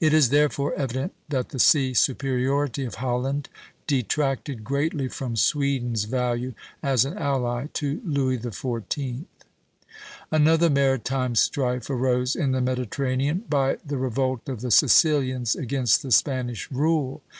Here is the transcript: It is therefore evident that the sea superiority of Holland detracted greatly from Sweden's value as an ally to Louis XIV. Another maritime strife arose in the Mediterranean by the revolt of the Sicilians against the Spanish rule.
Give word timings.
It 0.00 0.12
is 0.12 0.30
therefore 0.30 0.74
evident 0.74 1.14
that 1.28 1.50
the 1.50 1.60
sea 1.60 1.94
superiority 1.94 2.84
of 2.84 2.96
Holland 2.96 3.48
detracted 3.86 4.64
greatly 4.64 5.06
from 5.06 5.36
Sweden's 5.36 6.02
value 6.02 6.52
as 6.82 7.04
an 7.04 7.16
ally 7.16 7.66
to 7.74 8.00
Louis 8.04 8.38
XIV. 8.38 9.24
Another 10.32 10.68
maritime 10.68 11.36
strife 11.36 11.88
arose 11.88 12.34
in 12.34 12.50
the 12.50 12.60
Mediterranean 12.60 13.44
by 13.48 13.76
the 13.86 13.98
revolt 13.98 14.48
of 14.48 14.62
the 14.62 14.72
Sicilians 14.72 15.54
against 15.54 16.02
the 16.02 16.10
Spanish 16.10 16.68
rule. 16.72 17.22